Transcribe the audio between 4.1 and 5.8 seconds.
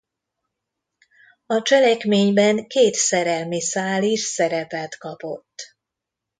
szerepet kapott.